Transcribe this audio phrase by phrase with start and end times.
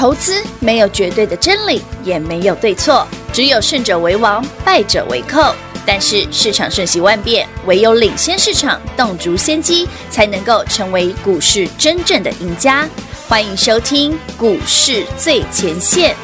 [0.00, 5.54] 投资没有绝对的真理，也没有对错，只有胜者为王，败者为寇。
[5.84, 12.88] 但是市场瞬息万变，唯有领先市场，洞烛先机，才能够成为股市真正的赢家。
[13.28, 16.16] 欢迎收听股市最前线。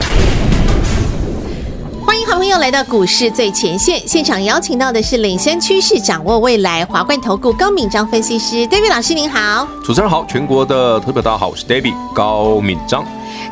[2.07, 9.69] 欢迎好朋友来到股市最前线，现场邀请到的是领先趋势、掌握未来华冠投顾高敏章分析师 David 老师，您好。
[9.85, 13.05] 主持人好，全国的特别大家好，我是 David 高敏章。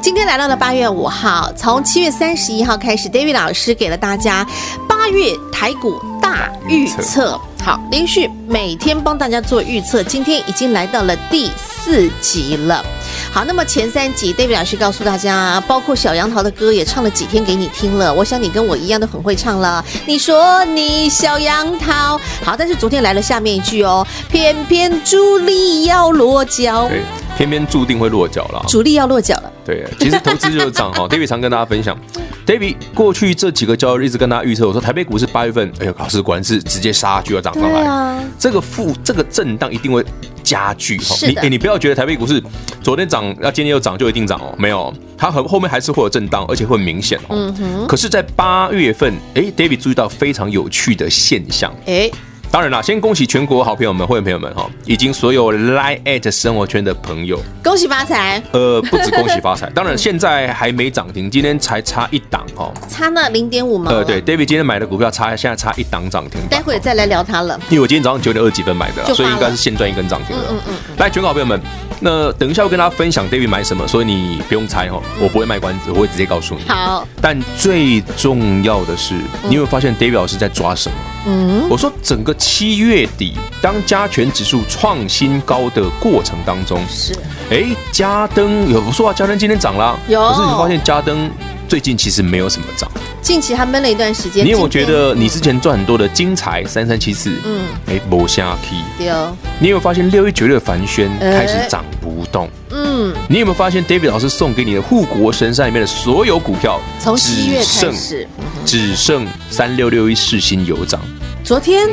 [0.04, 4.46] 今天来到了八月五号，从七月三十一号开始，David 老师给了大家
[4.86, 7.40] 八月台股大预测。
[7.64, 12.84] 好，连续每天帮大家做预测，今天已经来到了第四集了。
[13.32, 18.12] 好，那么前三集，David 老师告诉大家，包括小杨桃的歌也唱了几天给你听了。
[18.12, 19.82] 我想你跟我一样都很会唱了。
[20.04, 26.90] 你说你小杨桃，好，但是昨天来了下面一句哦，偏偏朱莉要落脚。
[27.38, 29.50] 偏偏注定会落脚了，主力要落脚了。
[29.64, 31.06] 对，其实投资就是涨哈。
[31.10, 31.98] David 常跟大家分享
[32.46, 37.80] ，David 过去这几个交易日一直跟大家预测，我说台北股市八月份，哎呦，老师果然是直接杀就要涨上来。
[37.82, 40.04] 啊、这个负这个震荡一定会
[40.42, 41.16] 加剧哈。
[41.26, 42.42] 你哎，你不要觉得台北股市
[42.82, 47.28] 昨天涨，要今天又涨就一定涨哦，没有，它很后面还是会有震荡，而且会很明显哦。
[47.30, 47.86] 嗯哼。
[47.86, 52.10] 可是，在八月份，哎，David 注意到非常有趣的现象，哎。
[52.54, 58.40] 当然啦，先恭喜全国好朋友们、会员朋友们哈，以及所有 Line@ at 生活圈的朋友，恭喜发财！
[58.52, 63.90] 呃，不止恭喜发财， 当然现在还没涨停，今天才差一档哈，差那零点五吗？
[63.90, 67.58] 呃，对，David 今天买的股票差，现在差一档涨停，待会再来聊它了。
[67.70, 70.44] 因为我今天早上九点二十几分买的，所以应该是现赚一根涨停了。
[70.50, 70.96] 嗯嗯嗯。
[70.98, 71.60] 来，全国好朋友们，
[71.98, 76.60] 那等一下我跟大家分享 David 买什么，所以你不用猜哈，我不会卖关子，我会直接告诉你。
[76.68, 77.04] 好。
[77.20, 80.96] 但最重要的是，你有没有发现 David 老师在抓什么？
[81.26, 83.34] 嗯，我说整个七月底。
[83.62, 87.14] 当加权指数创新高的过程当中，是
[87.50, 90.20] 哎，嘉登有不说啊，嘉登今天涨了，有。
[90.28, 91.30] 可是你发现嘉登
[91.66, 92.90] 最近其实没有什么涨，
[93.22, 94.44] 近期还闷了一段时间。
[94.44, 99.02] 你有没有觉得你之前赚很多的精彩三三七四，嗯，哎，没下去。
[99.02, 99.36] 有。
[99.58, 102.50] 你有没有发现六一九六的凡轩开始涨不动？
[102.68, 103.14] 嗯。
[103.30, 108.28] 你有没有发现 David 老师送给你的护国神山里面的所有股票，从七月开始
[108.66, 111.00] 只剩三六六一世新有涨。
[111.44, 111.86] 昨天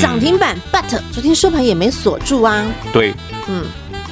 [0.00, 2.64] 涨停板，嗯，but 昨天收盘也没锁住啊。
[2.90, 3.12] 对，
[3.48, 3.62] 嗯，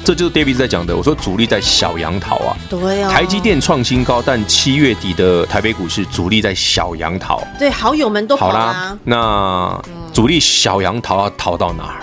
[0.03, 0.95] 这就是 David 在讲的。
[0.95, 7.41] 我说主力在小杨桃啊，对啊，台积电创新高，但七月底的台北股市主力在小杨桃。
[7.57, 8.95] 对，好友们都好啦。
[9.03, 9.81] 那
[10.13, 11.99] 主力小杨桃要逃到哪儿？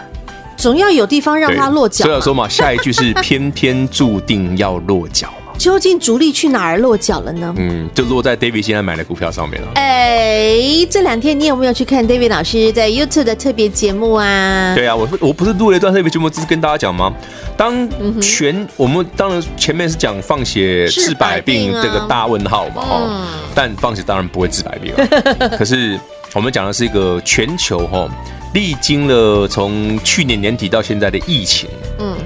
[0.56, 2.04] 总要有地方让它落脚。
[2.04, 5.32] 所以说嘛，下一句是 偏偏注定要落脚。
[5.60, 7.54] 究竟主力去哪儿落脚了呢？
[7.58, 9.68] 嗯，就落在 David 现在买的股票上面了。
[9.74, 10.56] 哎，
[10.90, 14.74] 这两天你有没有去看 David 老师在 YouTube 的特别节目啊？
[14.74, 17.14] 对啊，我我不是录了一段特别节目，只是跟大家讲吗？
[17.58, 17.86] 当
[18.22, 25.06] 全、嗯、我们当然前面是讲放血治百病这个大问号嘛，哈、嗯，但放血当然不会治百病啊。
[25.58, 26.00] 可是
[26.32, 28.08] 我们讲的是一个全球哈，
[28.54, 32.16] 历经了从去年年底到现在的疫情，嗯。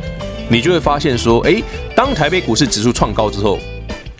[0.54, 1.60] 你就会发现说，哎，
[1.96, 3.58] 当台北股市指数创高之后，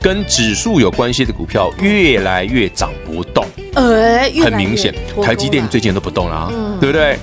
[0.00, 7.16] 跟指数有关系的股票越来越涨不动，哎，很明显，台积电最近都不动了啊，嗯、对不对？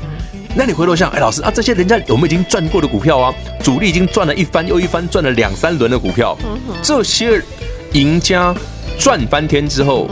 [0.55, 6.37] 那你回头想，哎，老师啊，这些人家我们已经赚过的股票啊，主力已经赚了一番又一番，赚了两三轮的股票，
[6.81, 7.41] 这些
[7.91, 8.55] 赢家
[8.97, 10.09] 赚翻天之后，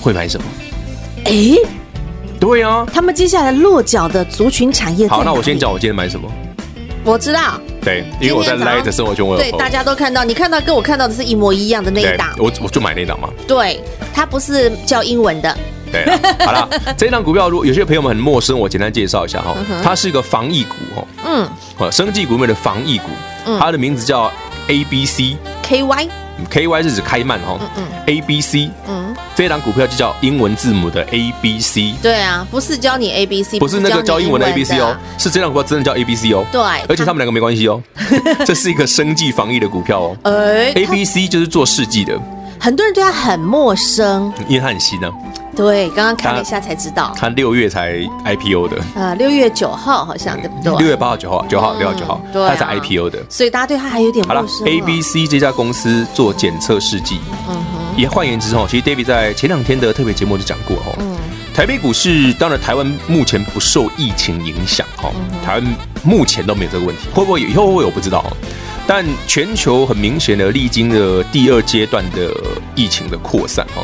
[0.00, 0.46] 会买什么？
[1.26, 1.54] 哎，
[2.40, 5.06] 对啊，他们接下来落脚的族群产业。
[5.06, 6.26] 好，那我先讲我今天买什么。
[7.04, 13.30] 我知道，对，因为我在 Light 生活圈，我有对，大家都看到，你看到跟我看到的是一模一样的那一档，我我就买那档嘛。
[13.46, 13.82] 对，
[14.12, 15.56] 它不是叫英文的。
[15.90, 16.04] 对，
[16.44, 23.08] 好了， 这一档股票，如果有些朋友们很陌生，我简单介绍一下哈，它是一个防疫股哈，嗯，生技股里面的防疫股，
[23.58, 24.30] 它的名字叫
[24.66, 26.27] A B C K Y。
[26.50, 27.58] K Y 是指开曼哦
[28.06, 31.94] ，A B C，嗯，这档股票就叫英文字母的 A B C。
[32.02, 36.44] 对啊，不是教你 A B C，不是那个教英文的 A B C 哦，是这档股票真的叫 A B C 哦。
[36.52, 37.82] 对，而且他们两个没关系哦，
[38.46, 40.16] 这是一个生技防疫的股票哦。
[40.24, 42.18] 哎，A B C 就是做试剂的，
[42.58, 45.10] 很多人对它很陌生，因为它很新呢。
[45.58, 50.72] 对，刚刚看了一下才知道，他六月才 IPO 的，呃，六月九号好像对不对？
[50.78, 54.46] 六月八号、九号、九号、六号、九号，他才 IPO 的，所以大家对他还有点陌生。
[54.46, 57.18] 好了，ABC 这家公司做检测试剂，
[57.48, 61.16] 嗯哼，也换言之哈，其实 David 在前两天的特别节目就讲过哈，嗯，
[61.52, 65.10] 台北股市当然台湾目前不受疫情影响哈，
[65.44, 65.64] 台湾
[66.04, 68.24] 目前都没有这个问题，会不会以后会我不知道，
[68.86, 72.30] 但全球很明显的历经了第二阶段的
[72.76, 73.82] 疫情的扩散哈，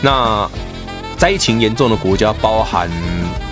[0.00, 0.48] 那。
[1.20, 2.88] 灾情严重的国家包含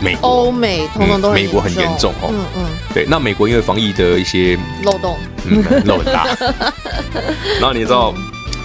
[0.01, 2.31] 美国、欧美，通通都美国很严重哦。
[2.33, 6.27] 嗯嗯，对，那美国因为防疫的一些漏洞，嗯，漏很大。
[7.61, 8.15] 然后 你知道，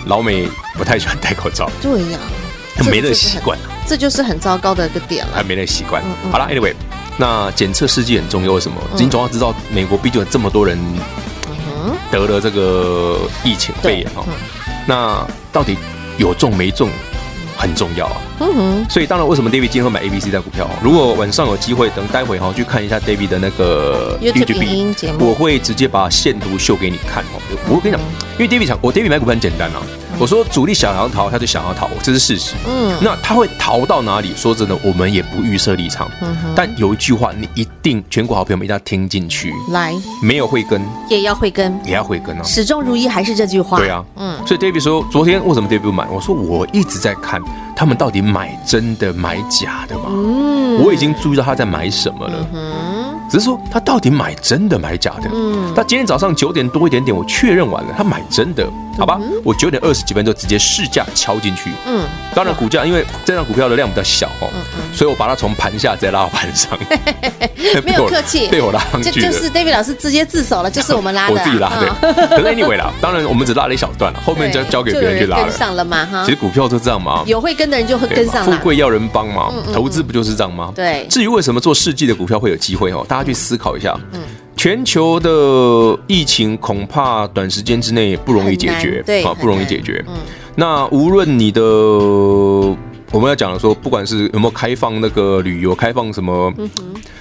[0.05, 0.47] 老美
[0.77, 2.19] 不太喜欢戴口罩，对呀、
[2.79, 6.01] 啊，没那个习惯，这就是很糟糕的一个点了，还没那个习惯。
[6.31, 6.73] 好了，Anyway，
[7.17, 8.77] 那检测试剂很重要，为什么？
[8.95, 10.79] 你总要知道，美国毕竟有这么多人
[12.09, 14.23] 得了这个疫情肺炎哈，
[14.87, 15.75] 那到底
[16.17, 16.89] 有中没中？
[17.63, 20.69] 很重要啊，嗯哼，所以当然，为什么 David 今天会买 A B C 的股票？
[20.83, 27.39] 如果晚上有机会，等待会哈去看一下 David 的那个 YouTube 节目，我会直接把线图秀给你看哦。
[27.69, 28.01] 我跟你讲，
[28.37, 29.81] 因为 David 讲，我 David 买股票很简单啊。
[30.23, 32.53] 我说主力想要逃，他就想要逃，这是事实。
[32.65, 34.33] 嗯，那他会逃到哪里？
[34.37, 36.09] 说真的，我们也不预设立场。
[36.21, 39.53] 嗯，但有一句话，你一定全国好朋友们一定要听进去。
[39.71, 42.43] 来，没有慧根也要慧根，也要慧根啊！
[42.43, 43.77] 始终如一还是这句话。
[43.77, 44.39] 对啊，嗯。
[44.47, 46.07] 所以 David 说，昨天为什么 David 不买？
[46.09, 47.41] 我说我一直在看
[47.75, 50.05] 他们到底买真的买假的嘛。
[50.07, 52.47] 嗯，我已经注意到他在买什么了。
[52.53, 52.71] 嗯，
[53.33, 55.27] 只是说他到底买真的买假的？
[55.33, 58.63] 嗯，他今天早上九点多一点点，我确认完了，他买真的。
[58.95, 61.71] 好吧，我九点二十几分就直接试驾敲进去。
[61.87, 64.49] 嗯，当然股价因为这张股票的量比较小哦，
[64.93, 66.77] 所以我把它从盘下再拉到盘上。
[67.83, 72.27] 没有客气， 被我拉上去就是 David 老师直接自首了，就是我们拉的， 我自己拉的。
[72.27, 75.45] 可是 Anyway 啦，当然我们只拉了一小段了，后面交交给别人去拉了。
[75.45, 76.23] 跟上了嘛哈。
[76.25, 78.43] 其实股票就这样嘛，有会跟的人就会跟上。
[78.45, 80.71] 富贵要人帮忙，投资不就是这样吗？
[80.75, 81.05] 对。
[81.09, 83.97] 至于为什么做世纪的股票会有机会哦，大家去思考一下。
[84.13, 84.21] 嗯。
[84.55, 90.03] 全球的疫情恐怕短时间之内不容易解决，对啊，不容易解决。
[90.07, 90.13] 嗯，
[90.55, 96.53] 那无论你的我们要讲的说，不管是有没有开放那个旅游，开放什么，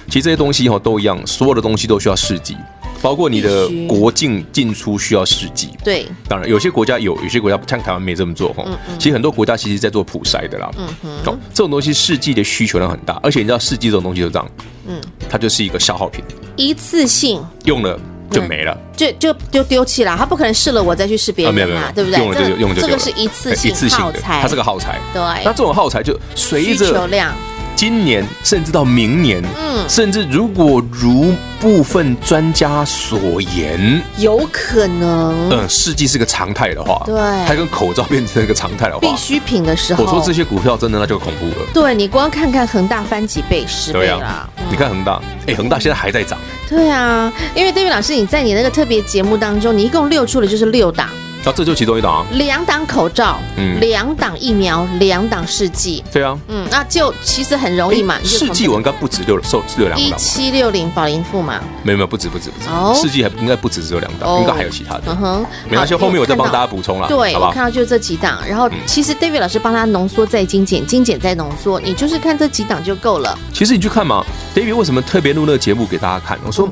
[0.07, 2.55] 其实这些东西哈都一样，所有的东西都需要试剂，
[3.01, 5.69] 包括你的国境进出需要试剂。
[5.83, 8.65] 对，当然有些国家有，有些国家像台湾没这么做哈。
[8.97, 10.71] 其实很多国家其实在做普筛的啦。
[10.77, 10.87] 嗯
[11.23, 14.47] 哼，这种东西试剂的需求量很大，而且你知道试剂这种东西就这样，
[14.87, 16.23] 嗯，它就是一个消耗品。
[16.55, 17.99] 一次性用了
[18.33, 20.15] 就没了，就就就丢弃了。
[20.17, 22.19] 他不可能试了我再去试别人嘛，对不对？
[22.19, 24.99] 用了就用就，这个是一次性耗材，它是个耗材。
[25.13, 27.33] 对，那这种耗材就随着需求量。
[27.75, 37.15] 今年甚至到明年，嗯，甚至如果如部分专家所言，有可能，嗯，试剂是个常态的话，对，
[37.47, 41.67] 它跟口罩变成一个常态的话，必需品的时候，我说这些股票真的那就恐怖了。
[41.73, 46.37] 对，你光看看恒大翻几倍，十倍啦，你看恒大，哎，恒大现在还在涨。
[46.69, 51.09] 对啊，因为 David 老师，你在你那个特别节目当中，你一共六出的就是六档。
[51.45, 58.17] 那、啊、这就其中一档啊，两档口罩，嗯，两档疫苗，两档试剂，对啊，嗯，那就其实很容易嘛。
[58.23, 60.09] 试剂我应该不止六，售六两档。
[60.09, 65.03] 一七六零保龄富嘛，没有没有不止不止不止，试剂还应该不止只有两档，应该还有其他的。
[65.07, 67.07] 嗯哼，没关系，后面我再帮大家补充了。
[67.09, 73.37] 对，我看到就是这几档，然后其实 David 老师帮他浓缩再精简，精简再浓缩，你就是看这几档就够了。
[73.53, 74.23] 其实你去看嘛
[74.55, 76.39] ，David 为什么特别录那个节目给大家看？
[76.45, 76.69] 我说。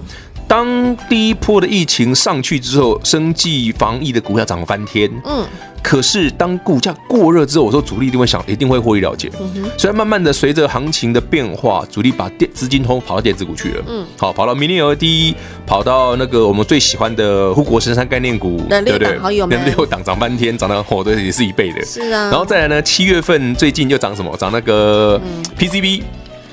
[0.52, 5.10] 当第一波的疫情上去之后，生计防疫的股票涨翻天。
[5.24, 5.48] 嗯，
[5.82, 9.32] 可是当股价过热之后，我说主力一定会想，一定会获利了结。
[9.40, 13.84] 嗯哼，所以慢慢的随着行情的变化，主力把电资金通跑到电子股去了。
[13.88, 19.18] 嗯，好，跑到 Mini LED，跑到那个我们最喜欢的护国神山概念股，对不对？
[19.20, 21.86] 好有名，六档涨翻天，涨到火的也是一倍的。
[21.86, 24.36] 是啊，然后再来呢，七月份最近又涨什么？
[24.36, 25.18] 涨那个
[25.58, 26.02] PCB。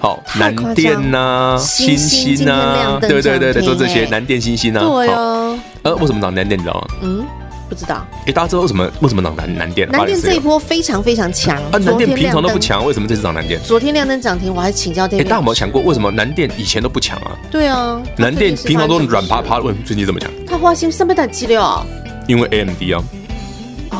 [0.00, 4.80] 好，南电呐，星星呐，对对对对，做这些南电、星星呐。
[4.80, 5.58] 对哦。
[5.82, 6.58] 呃，为什么涨南电？
[6.58, 6.86] 你知道吗？
[7.02, 7.26] 嗯，
[7.68, 8.06] 不知道。
[8.26, 9.88] 哎，大家知道为什么为什么涨南南电？
[9.90, 11.56] 南电这一波非常非常强。
[11.72, 13.60] 啊，南电平常都不强，为什么这次涨南电？
[13.62, 15.20] 昨天亮灯涨停，我还请教 David。
[15.20, 17.32] 哎，大家有没有想过，为什么南电以前都不强啊？
[17.50, 18.00] 对啊。
[18.16, 20.30] 南电平常都软趴趴，为什么最近怎么强？
[20.46, 21.84] 他花心上面的机了。
[22.28, 23.02] 因为 AMD 啊。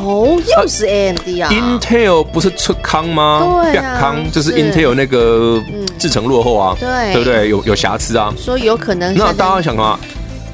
[0.01, 3.61] 哦，又是 AMD 啊！Intel 不是出康吗？
[3.63, 5.61] 对啊，康就是 Intel 那个
[5.97, 7.49] 制程落后啊，对，对不对？
[7.49, 9.13] 有有瑕疵啊，所以有可能。
[9.15, 9.99] 那大家想啊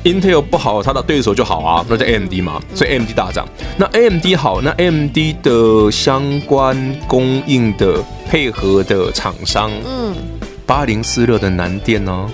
[0.03, 3.47] ，Intel 不好，它的对手就好啊，那叫 AMD 嘛，所以 AMD 大涨。
[3.77, 10.13] 那 AMD 好，那 AMD 的相关供应的配合的厂商，嗯，
[10.65, 12.11] 八零四六的南电呢？
[12.11, 12.29] 哦，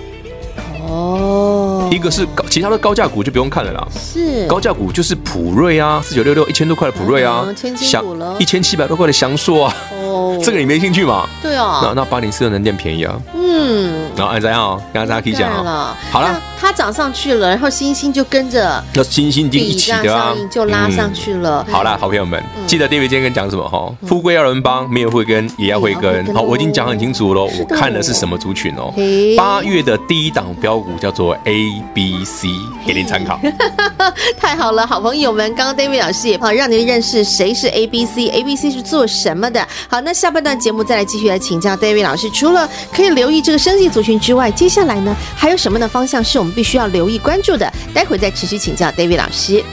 [1.92, 3.86] 一个是高，其他的高价股就不用看了啦。
[3.92, 7.46] 是高价股就是普瑞啊，四九六六一千多块的普瑞啊，
[7.76, 8.02] 祥
[8.38, 9.76] 一千七百多块的翔硕啊。
[9.92, 11.28] 哦，这个你没兴趣吗？
[11.42, 11.80] 对啊。
[11.82, 13.20] 那那八零四的能电便宜啊。
[13.34, 14.10] 嗯。
[14.16, 15.94] 然后按怎样哦，刚刚大家可以讲啊。
[16.10, 18.82] 好了，它涨上去了，然后星星就跟着。
[18.94, 21.66] 那星星就一起的啊，就拉上去了。
[21.68, 23.92] 好啦，好朋友们，记得 David 今天跟讲什么哈？
[24.06, 26.32] 富贵要人帮，没有慧根也要慧根。
[26.32, 28.92] 好，我已经讲很清楚了，我看的是什么族群哦。
[29.36, 30.82] 八月的第一档标。
[30.82, 32.48] 股叫做 A B C，
[32.84, 33.38] 给您参考。
[34.36, 39.64] 太好了，好朋友们，刚刚 David 老师也好，让您认识谁是 A B C，A B C 是做什么的。
[39.88, 42.28] 好，那下半段节目再来继续来请教 David 老师。
[42.30, 47.68] 除了可以留意这个生技族群之外，接下来呢，还有什么的方向是我们必须要留意关注的？
[47.92, 49.64] 待会再持续请教 David 老师。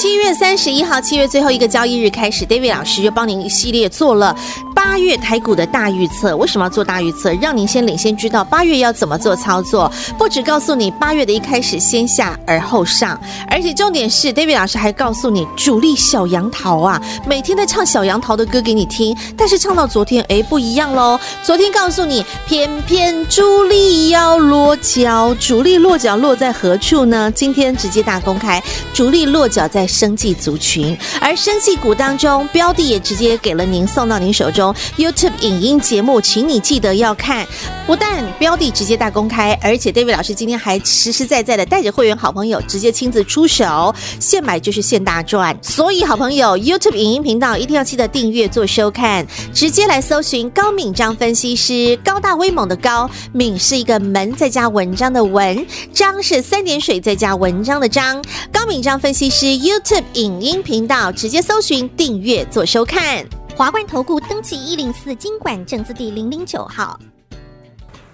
[0.00, 4.34] 七月三十一号，七月最后一个交易日开始，David 老师就帮您一系列做了
[4.74, 6.34] 八月台股的大预测。
[6.38, 7.34] 为什么要做大预测？
[7.34, 9.92] 让您先领先知道八月要怎么做操作。
[10.16, 19.14] 不只告诉你八月的一开始先下而后上，而且重点是 David 老师还告诉你主力小杨桃啊，每天在唱小杨桃的歌给你听。
[19.36, 21.20] 但是唱到昨天，哎，不一样喽。
[21.42, 27.30] 昨天告诉你，偏偏主力要落脚，主力落脚落在何处呢？
[27.32, 28.62] 今天直接大公开，
[28.94, 34.74] 主力落脚在生技族群，而生技股当中标的也直接给了您送到您手中。
[34.96, 37.46] YouTube 影音节目，请你记得要看。
[37.86, 45.58] 不但标的直接大公开，而且 David 老师今天还实实在在的带着会员好朋友直接亲自出手，现买就是现大赚。
[45.60, 59.79] 所以好朋友 YouTube 影音频道一定要记得订阅做收看，直接来搜寻高敏章分析师，高大威猛的高，敏是一个门再加文章的文，章是三点水再加文章的章，高敏章分析师 You
[60.14, 63.24] 影音频道直接搜寻订阅做收看。
[63.56, 66.98] 华冠投顾登记一零四经管证字第零零九号。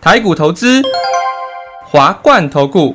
[0.01, 0.83] 台股投资，
[1.85, 2.95] 华冠投顾。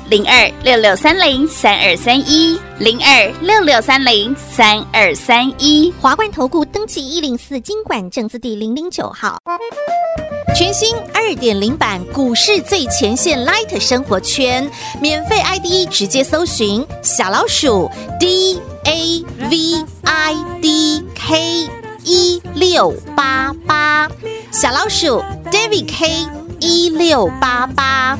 [0.11, 9.37] 零二六六三零三二三一，零二六六三零三二三一，华冠投顾登记一零四经管证字第零零九号，
[10.53, 17.89] 全新二点零版股市最前线 Light 生活圈，免费 ID 直接搜寻小老鼠
[18.19, 21.69] D A V I D K
[22.03, 24.09] 一六八八，
[24.51, 26.27] 小老鼠 David K
[26.59, 28.19] 一六八八。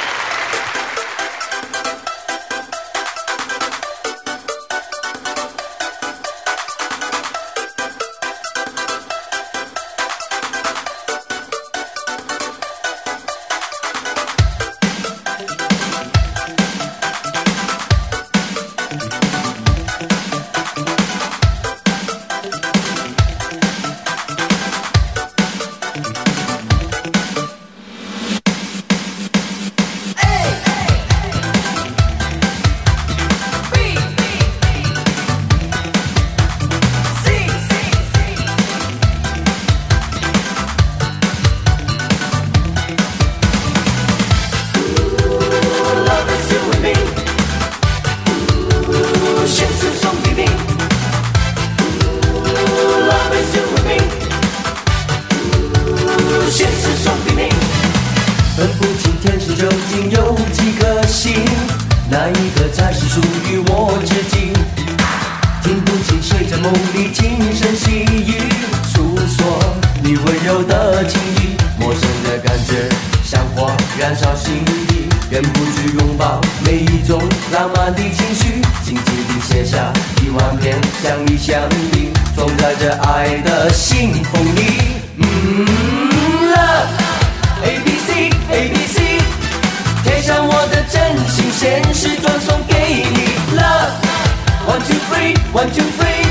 [79.71, 79.77] 下
[80.21, 81.57] 一万片想芋香
[81.93, 84.59] 槟，装在这爱的信封里。
[86.51, 86.91] ，Love
[87.63, 89.21] A B C A B C，
[90.03, 93.31] 贴上我的真心，现实转送给你。
[93.55, 93.95] Love
[94.67, 96.27] One Two Three One Two Three，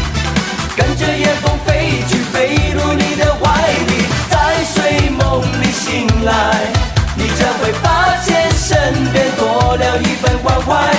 [0.77, 3.49] 跟着夜风飞去，飞入你的怀
[3.89, 6.69] 里，在睡梦里醒来，
[7.17, 10.95] 你将会发现身边多了一份关怀。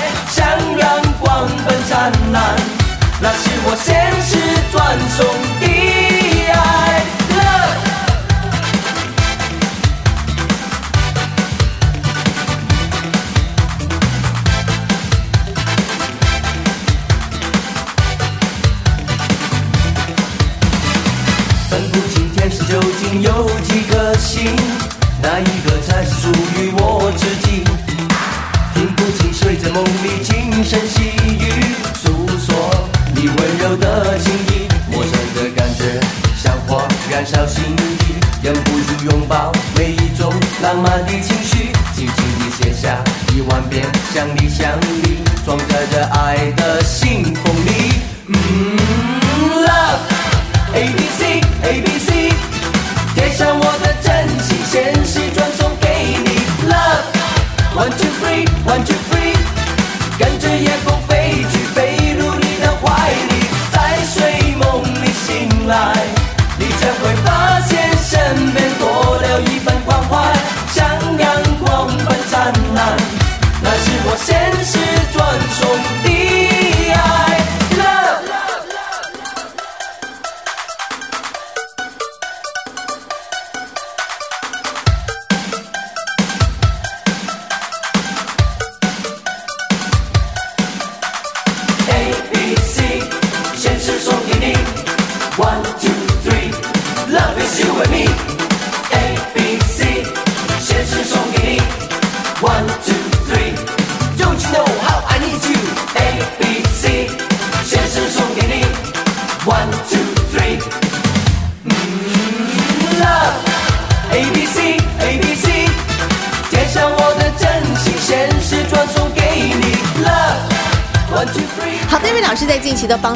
[0.81, 2.55] 阳光奔灿烂，
[3.21, 4.31] 那是我现实
[4.71, 5.19] 转送
[5.59, 5.65] 的
[6.51, 6.57] 爱。
[21.69, 23.29] 分不清天使究竟有
[23.61, 24.55] 几颗星，
[25.21, 25.60] 那一。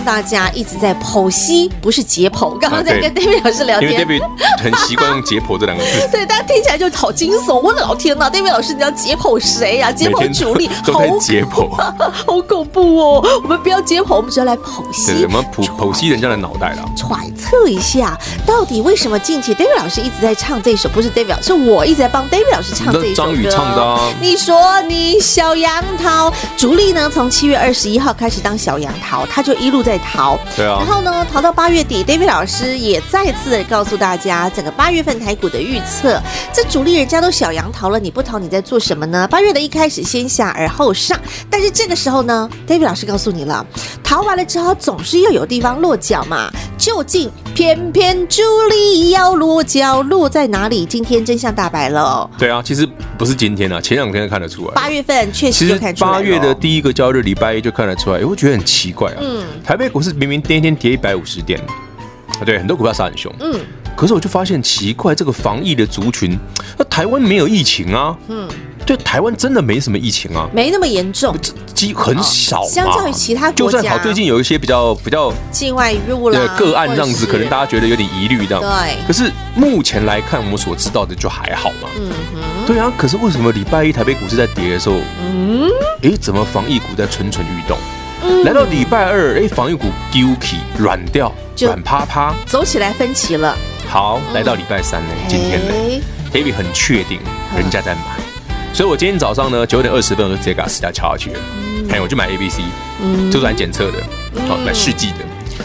[0.05, 2.57] 大家一直在剖析，不是解剖。
[2.59, 4.21] 刚刚在跟 David 老师聊因为天，David
[4.61, 7.59] 很习惯用解剖这两个字， 对大家听起来就好惊悚。
[7.59, 9.91] 我的老天呐，David 老师你要解剖谁呀、啊？
[9.91, 11.67] 解剖主力，好解剖。
[11.67, 13.27] 好恐怖哦！
[13.43, 15.11] 我们不要解剖，我们只要来剖析。
[15.13, 16.85] 对，我们剖剖析人家的脑袋了。
[16.95, 20.87] 揣测一下，到底为什么近期 David 老师一直在唱这首？
[20.89, 23.31] 不是 David 老师，是我一直在帮 David 老师唱这一首歌。
[23.31, 27.09] 张宇唱的啊你说你小杨桃，主力呢？
[27.09, 30.37] 从七月二十一号开始当小杨桃，他就一路在逃。
[30.55, 36.21] 对啊然后呢，逃到八月底，David 老师也再次告诉大家，整个八月份台股的预测。
[36.53, 39.27] 这主力人家都小羊逃了，你不逃你在做什么呢？
[39.27, 43.65] 八月的一开始先下而后上，但是这个时候呢，David 老师告诉你了，
[44.03, 46.51] 逃完了之后总是又有地方落脚嘛。
[46.77, 50.85] 究竟偏偏朱莉要落脚，落在哪里？
[50.85, 52.29] 今天真相大白了。
[52.37, 52.85] 对啊，其实
[53.17, 54.73] 不是今天啊，前两天就看得出来。
[54.73, 59.19] 八月份确实就看出来八月的第一个交易日礼拜一就看得出来，哎，我觉得很奇怪啊。
[59.21, 61.57] 嗯，台北股市明明第一天跌一百五十点，
[62.27, 63.33] 啊，对，很多股票杀很凶。
[63.39, 63.57] 嗯，
[63.95, 66.37] 可是我就发现奇怪，这个防疫的族群，
[66.77, 68.15] 那台湾没有疫情啊。
[68.27, 68.47] 嗯，
[68.85, 71.35] 对，台湾真的没什么疫情啊，没那么严重，
[71.73, 72.69] 几很少嘛。
[72.69, 78.61] 相较于其他国家就算好，最近有一些比较比较境外入了个案这样子，可能大家觉得有点疑虑这样。
[78.61, 81.87] 对可是目前来看，我们所知道的就还好嘛。
[81.97, 85.69] 嗯哼，对啊，可是为什么礼拜一台北股市在跌的时候，嗯，
[86.03, 87.77] 哎，怎么防疫股在蠢蠢欲动？
[88.43, 92.33] 来到礼拜二，哎，防疫股丢起软掉，就软趴趴。
[92.45, 93.55] 走起来分歧了。
[93.87, 96.01] 好，来到礼拜三呢，今天呢哎
[96.33, 97.19] ，David 很确定
[97.55, 98.01] 人家在买，
[98.73, 101.39] 所以我今天早上呢九点二十分我就直接给他私下敲下去了。
[101.89, 102.63] 哎，我就买 A、B、C，
[103.31, 103.99] 就是来检测的，
[104.47, 105.17] 好买试剂的。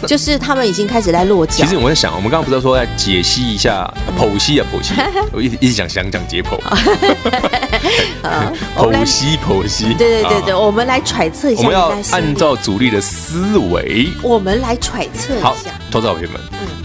[0.06, 1.52] 就是他们已经开始在落脚。
[1.52, 4.94] 其实我在想，我们刚刚不是说要解析一下剖析啊剖析，
[5.32, 6.56] 我一直一直想想讲解剖，
[8.76, 9.92] 剖析剖析。
[9.94, 14.08] 对对对对，啊我们来揣测一下我们要按照主力的思维。
[14.22, 16.40] 我们来揣测一好下。，投资者朋友们，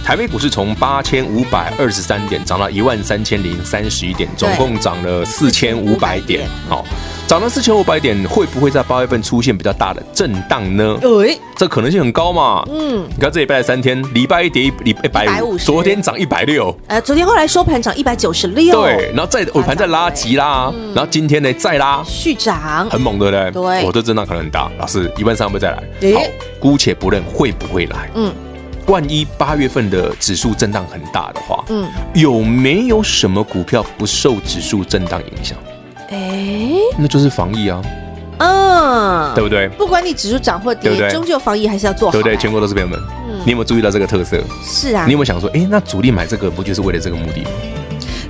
[0.06, 6.48] 台北股市从八千五百二十三点涨到一万三千零三十一点，总共涨了四千五百点。
[6.70, 6.86] 好，
[7.26, 10.96] 涨了四千五百点，会不会在八月份出现比较大的震荡呢？
[11.02, 12.63] 哎，这可能性很高嘛。
[12.70, 16.72] 嗯，你看这礼拜三天，礼拜一跌一礼一百五，昨天涨一百六。
[16.86, 23.52] 呃，昨天后来收盘涨一百九十六，对，然后再尾盘再拉急拉，然后今天呢再拉，续涨，很猛，对不对？
[23.52, 24.70] 对我这震荡可能很大。
[24.78, 25.84] 老师，一万三会不会再来？
[26.02, 26.22] 诶好，
[26.60, 28.32] 姑且不论会不会来，嗯，
[28.88, 35.58] 万一八月份的指数震荡很大的话，嗯，有没有什么股票不受指数震荡影响？
[36.10, 37.82] 哎，那就是防疫啊，
[38.38, 39.67] 嗯，对不对？
[39.69, 42.38] 不管你指数涨或跌对不，对终究防疫还是要做好，对不对？
[42.38, 44.39] 全国都是朋友们，嗯你有没有注意到这个特色？
[44.63, 47.50] 是啊你有没有想说，哎，那主力买这个不就是为了这个目的吗？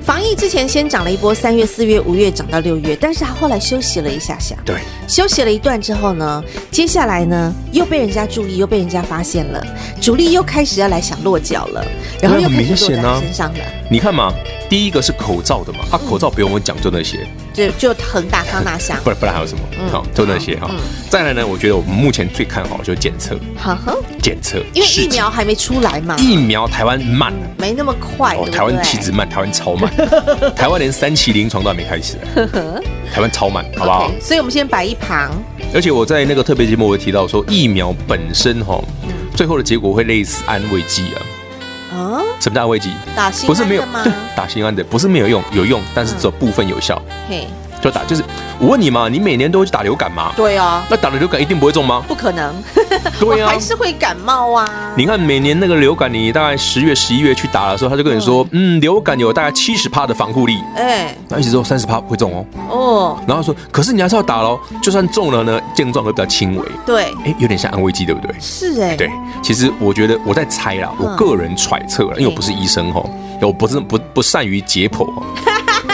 [0.05, 4.75] 防疫之前先涨了一波，三月、四月、五月涨到六月，但是他后来休息了一下下，对，
[5.07, 9.65] 休息了一段之后呢，接下来呢又被人家注意，又被人家发现了，
[9.99, 11.83] 主力又开始要来想落脚了，
[12.21, 14.31] 然后又开始落在身上了，你看嘛，
[14.69, 17.27] 第一个是口罩的嘛，啊，口罩不用我讲，就那些。
[17.51, 19.61] 就就恒大康纳香，不然不然还有什么？
[19.91, 20.69] 好，就那些哈。
[21.09, 29.91] 再来呢，我觉得我们目前最看好的就是检测，呵呵，检测，因为疫苗还没出来嘛，疫苗台湾慢，没那么快，哦，台湾对其实慢，台湾超慢，
[30.55, 32.15] 台湾连三期临床都还没开始，
[33.13, 34.11] 台湾超慢，好不好？
[34.21, 35.31] 所以我们先摆一旁，
[35.73, 38.81] 而且我在那个特别节目我有提到说，疫苗本身哈，
[39.35, 41.17] 最后的结果会类似安慰剂啊。
[41.95, 42.89] 啊，什么叫安慰剂？
[43.15, 44.01] 打心不是没有吗？
[44.03, 47.01] 对， 打心安的，不是没有用，有用，但是只有部分有效。
[47.29, 47.47] 嘿，
[47.85, 48.23] 就打就是，
[48.59, 50.31] 我问你嘛，你每年都会去打流感吗？
[50.35, 52.03] 对啊，那打了流感一定不会中吗？
[52.07, 52.55] 不可能，
[53.19, 53.45] 对啊。
[53.45, 54.67] 我还是会感冒啊。
[54.97, 62.45] 你看每年那个流感，你大概十月、十一月去打的时候，他就跟你说，嗯，流感有大概七十帕的防护力，哎，那一直说三十趴会中哦。
[62.71, 68.35] 哦，然后说，可是你还是要打喽，就算中了呢，症状会比较轻微，对，哎，有点像安慰剂，对不对？
[68.41, 69.11] 是哎，对，
[69.43, 73.07] 其实我觉得我在猜啦，我个人揣测啦，因为我不是医生哦，
[73.43, 75.23] 我不是不不善于解剖吼，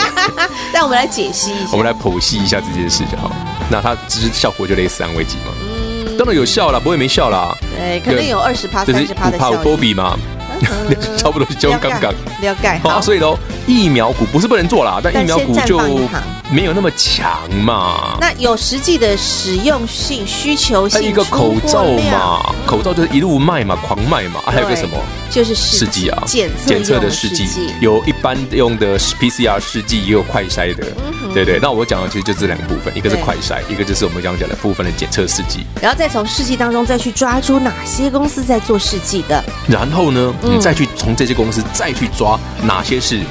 [0.74, 1.70] 让我们来解析一下。
[1.72, 3.32] 我们来剖析一下这件事就好。
[3.70, 5.54] 那它其实效果就类似安慰剂嘛，
[6.18, 9.64] 当然有效啦，不会没效啦，对，肯定有二十趴、就是三十趴的怕效果。
[9.64, 10.18] 波比嘛，
[11.18, 12.12] 差不多就了刚刚。
[12.42, 12.80] 了解。
[12.84, 15.80] 好，好，所以喽，疫苗股不是不能做啦，但但疫苗股就
[16.52, 18.18] 没有那么强嘛。
[18.20, 24.40] 那有实际的使用性、需求性，还有一个口罩嘛，口罩就是一路卖嘛，狂卖嘛。
[24.46, 24.98] 啊还有个什么？
[25.30, 27.48] 就是试剂啊，检测检测的试剂，
[27.80, 30.86] 有一般用的 PCR 试剂，也有快筛的，
[31.34, 31.58] 对对。
[31.62, 35.66] 那我讲的其实就这两个部分，一个是快筛，一个就是我们刚刚讲的部分的检测试剂。
[35.82, 43.22] 然后再从试剂当中再去抓出哪些公司在做试剂的，然后呢，嗯你再去从这些公司再去抓哪些是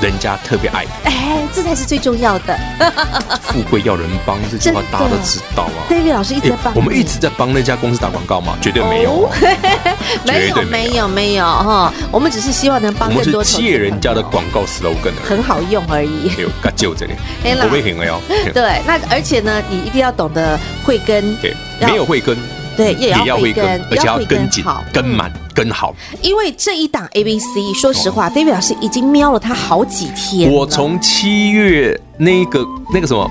[0.00, 0.84] 人家特别爱。
[1.04, 2.58] 哎，这才是最重要的。
[3.42, 5.84] 富贵要人帮，这句话大家都知道啊。
[5.88, 8.56] David 老师一直在帮，我们一直在帮那家公司打广告吗？
[8.60, 9.28] 绝对没有，
[10.24, 11.92] 没有，没有，没有哈。
[12.10, 13.32] 我们只是希望能帮更多。
[13.32, 16.30] 我们是借人家的广告 slogan，很好用而已。
[16.38, 18.20] 有，该就这里，我会很哎哟。
[18.54, 21.36] 对，那而且呢，你一定要懂得慧根。
[21.36, 22.36] 对，没有慧根。
[22.76, 25.94] 对，也要慧根，而且要跟紧、跟满、跟好。
[26.22, 30.50] 因为这一档 A B C，说实话，David 老师已经瞄了他好几天。
[30.52, 33.30] 我从七月那个那个什么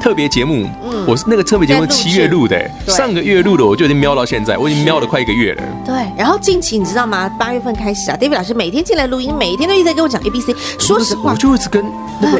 [0.00, 0.68] 特别节目，
[1.06, 5.62] 我是那个特别节目七月录的，上个月录的，我就已经瞄到现在，我已经瞄了快一个月了。
[5.84, 7.28] 对，然后近期你知道吗？
[7.38, 10.54] 八月份开始啊，David 老师每天进来录音，每一天都一直在跟我讲 A B C。
[10.78, 11.84] 说实话，我就一直跟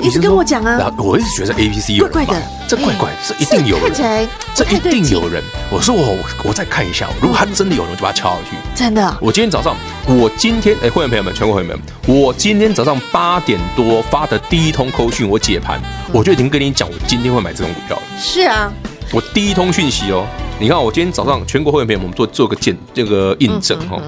[0.02, 2.42] 一直跟我讲啊，我一直觉得 A B C 怪怪的。
[2.68, 5.42] 这怪怪，这一定有人，看起来这一定有人。
[5.70, 8.56] 我说我我再看一下，如果他真的有人，我就把他敲下去。
[8.74, 9.74] 真的，我今天早上，
[10.06, 15.80] 我今天哎，会员朋友们，全国会员们，我今天早上八点多发的第一通扣讯，我解盘，
[16.12, 18.02] 我就已经跟你讲，我今天会买这种股票了。
[18.20, 18.72] 是啊，
[19.12, 20.26] 我第一通讯息哦，
[20.60, 24.00] 你看我今天早上全国会员朋友们，我们做做个见这个印证哈。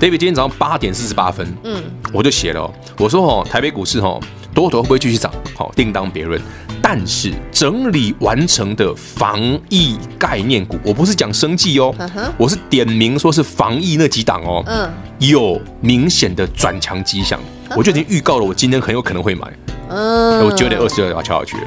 [0.00, 4.20] David 今天早上八点四十八分，嗯，我就写了，我说哦，台北股市哦，
[4.54, 5.32] 多头会不会继续涨？
[5.54, 6.40] 好，另当别论。
[6.82, 11.92] 但是整理完成的防疫概念股，我不是讲生计哦，
[12.38, 17.40] 我是点名说是防疫那几档哦，嗯，有明显的转强迹象，
[17.76, 19.52] 我就已经预告了，我今天很有可能会买，
[19.88, 21.62] 嗯，我九点二十二要敲下去了。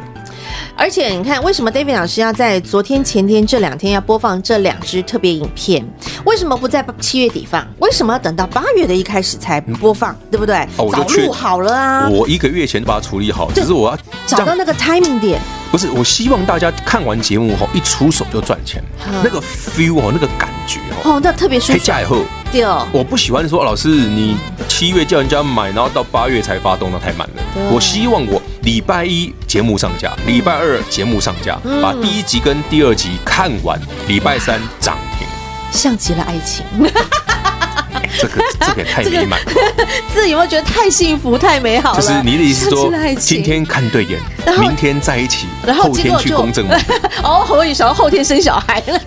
[0.80, 5.86] 而且你看，为什么 David 老师要在昨天、前天这两天要播放这两支特别影片？
[6.24, 7.68] 为什么不在七月底放？
[7.80, 10.14] 为什么要等到八月的一开始才播放？
[10.14, 10.66] 嗯、对不对？
[10.78, 12.08] 早录好了啊！
[12.08, 15.42] 我一个月前把它处理好，只是我要找到那个 timing 点。
[15.70, 21.80] 不是，我希望大家看完节目后一出手就赚钱，嗯、那个 feel 哦，那个感觉哦，哦，那特别舒服。
[21.80, 27.72] 以后，对哦，我不喜欢说老师你七月叫人家买，然后到八月才发动，那太慢了。
[27.72, 35.28] 我希望我礼拜一节目上架，礼拜二节目上架，嗯、把第一集跟第二集看完，礼拜三涨停，
[35.72, 36.64] 像极了爱情。
[38.20, 39.52] 这个 这个也太美满了，
[40.14, 42.02] 这有没有觉得太幸福、太美好了？
[42.02, 44.20] 就是你的意思说，今天看对眼，
[44.60, 46.68] 明天在一起，然后后天去公证。
[47.24, 49.00] 哦，我以为想要后天生小孩了，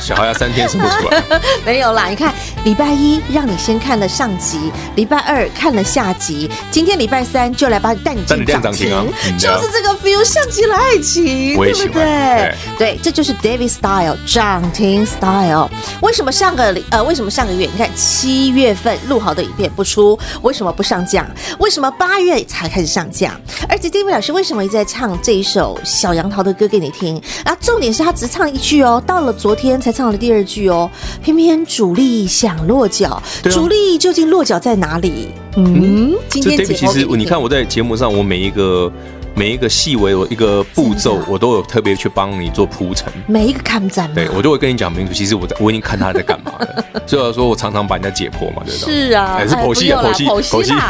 [0.00, 1.22] 小孩要三天生不出来。
[1.64, 2.32] 没有啦，你看
[2.64, 9.04] 礼拜一让你先看了上集，礼拜二看了下集，今天礼拜三就来把你带你进涨停啊！
[9.36, 12.54] 就是这个 feel，像极了爱情，对不对？
[12.78, 15.68] 对，这就是 David Style 涨停 Style。
[16.02, 21.26] 为什么上个呃，为什么上个月你看七月份录好的影片不出，为什么不上架？
[21.58, 23.36] 为什么八月才开始上架？
[23.68, 27.20] 而且 David 老师为什么一直在唱这一首小杨桃的歌给你听？
[27.44, 30.88] 然后重点是他只唱一句哦，到了昨天才唱了第二句哦，
[31.24, 35.28] 偏偏主力想落脚，啊、主力究竟落脚在哪里？
[35.56, 38.92] 嗯，今天其实你看我在节目上，我每一个。
[39.34, 43.12] 每一个细微的一个步骤，我都有特别去帮你做铺陈。
[43.26, 45.12] 每一个看展，对我就会跟你讲明楚。
[45.12, 46.84] 其实我在，我已经看他在干嘛了。
[47.06, 48.86] 所以说我常常把人家解剖嘛，对吧？
[48.86, 50.72] 是啊，还是剖析啊，剖析，剖析。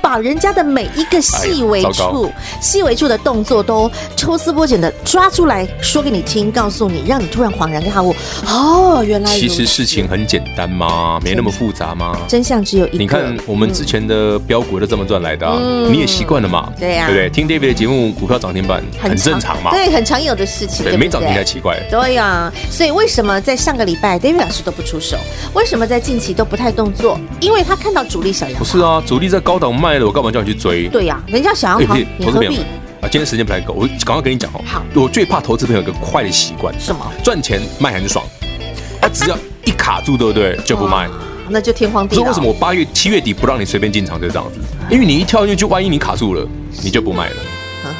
[0.00, 8.14] 把人家的每一个细微处、细微处的动作都抽丝剥茧的抓出来说给你听，告诉你，让你突然恍然大悟。
[8.46, 11.18] 哦，原来其实事情很简单吗？
[11.22, 12.16] 没那么复杂吗？
[12.28, 12.98] 真相只有一个。
[12.98, 15.46] 你看我们之前的标股都这么赚来的，
[15.90, 16.72] 你也习惯了嘛？
[16.78, 17.23] 对呀，对不对？
[17.28, 19.70] 听 David 的节目，股票涨停板很正常嘛？
[19.70, 20.84] 对，很常有的事情。
[20.84, 21.78] 对，没涨停才奇怪。
[21.90, 25.16] 对呀，所以为什么在上个礼拜 David 老师都不出手？
[25.52, 27.18] 为什么在近期都不太动作？
[27.40, 28.58] 因为他看到主力小杨。
[28.58, 30.88] 不是啊，主力在高档卖了，我干嘛叫你去追？
[30.88, 32.58] 对呀，人家小杨好，你何必？
[33.00, 34.60] 啊，今天时间不太够，我赶快跟你讲哦。
[34.64, 37.04] 好，我最怕投资朋友有个坏的习惯，什么？
[37.22, 38.24] 赚钱卖很爽，
[39.00, 40.56] 他只要一卡住，对不对？
[40.64, 41.08] 就不卖，
[41.48, 42.22] 那就天荒地老。
[42.22, 44.20] 所以为什么我八月七月底不让你随便进场？
[44.20, 44.58] 就这样子，
[44.90, 46.46] 因为你一跳进去，万一你卡住了，
[46.82, 47.36] 你就不卖了。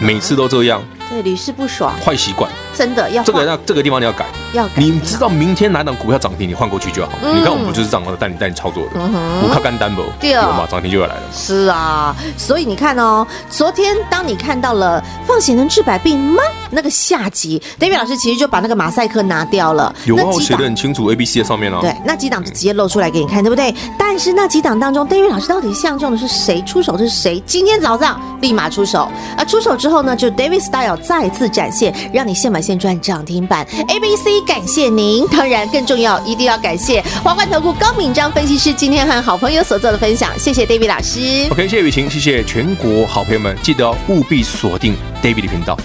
[0.00, 4.72] 每次都这样，对，屡试不爽，坏习惯，真的要这个要这个地方你要改，要改。
[4.76, 7.12] 你知道明天哪档股票涨停，你换过去就好。
[7.22, 10.02] 你看我们就是这样的带你带你操作的，我靠干单不？
[10.20, 11.22] 对嘛，涨停就要来了。
[11.32, 16.42] 是啊，所以你看哦，昨天当你看到了放血能治百病吗？
[16.70, 19.94] 那个下集，David 老师其实就把那个马赛克拿掉了。
[20.04, 21.80] 有啊，我写的很清楚，A、B、C 的上面了。
[21.80, 23.72] 对，那几档直接露出来给你看，对不对？
[23.96, 26.60] 但是那几档当中，David 老师到底相中的是谁？
[26.62, 27.40] 出手的是谁？
[27.46, 29.08] 今天早上立马出手，
[29.38, 33.66] 而出手之后呢，就 David Style 再次展现，让你现买现赚涨停板。
[33.88, 35.27] A、B、C，感谢您。
[35.29, 40.31] 当然，更重要，一定要感谢华冠投顾高敏章分析师今天和好朋友所做的分享。
[40.38, 41.46] 谢谢 David 老师。
[41.50, 45.77] OK，谢谢雨晴，谢谢全国好朋友们，记得哦，务必锁定 David 的频道。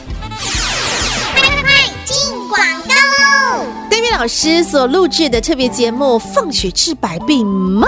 [4.17, 7.87] 老师所录制的特别节目《放血治百病》吗？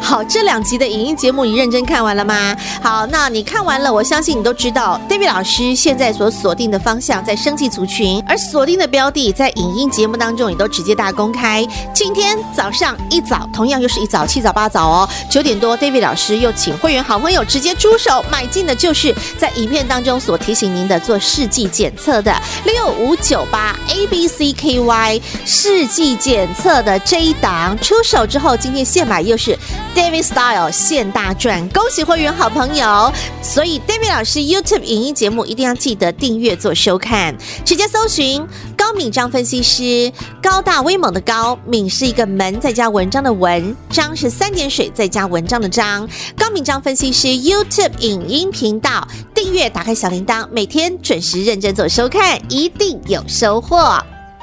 [0.00, 2.56] 好，这两集的影音节目你认真看完了吗？
[2.80, 11.66] 好，那你看完了，我相信你都知道，David 老师现在所锁定的方向在生技族群，而锁定的标的在影音节目当中也都直接大公开。
[11.92, 22.32] 今天早上一早，同样又是一早七早八早哦，九点多，David 老师又请会员好朋友直接出手买进的，就是在影片当中所提醒您的做试剂检测的
[22.64, 29.58] 六五九八 A B C K Y 试剂检测的这一档出手之后，今天现买又是
[29.96, 33.10] David Style 现大赚，恭喜会员好朋友！
[33.42, 46.06] 所以 David 老师 YouTube 影音节目一定要记得订阅做收看，直接搜寻高敏章分析师，高大威猛的高敏是一个门再加文章的文，章是三点水再加文章的章，
[46.36, 53.98] 高敏章分析师 YouTube 影音频道订阅，打开小铃铛，每天准时认真做收看，一定有收获。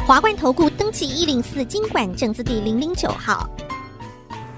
[0.07, 3.47] 华冠投顾登记一零四经管证字第零零九号。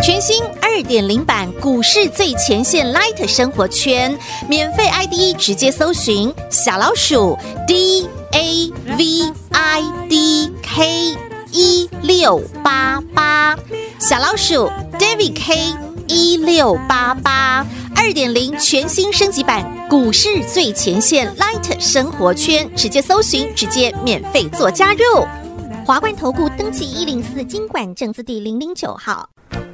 [0.00, 11.16] 全新二点零版股市最前线 Light 生活圈，免费 ID 直接搜寻小老鼠 D A V I D K
[11.52, 13.56] 一六八八，
[14.00, 15.74] 小老鼠 David K
[16.08, 17.66] 一六八八。
[17.94, 25.00] 二点零全新升级版股市最前线 Light 生活圈，直接搜寻，直接免费做加入。
[25.86, 29.31] 华冠投顾登记一零四金管证字第零零九号。